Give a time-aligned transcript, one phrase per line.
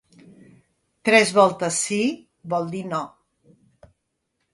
[1.09, 1.99] Tres voltes sí,
[2.55, 3.03] vol dir no.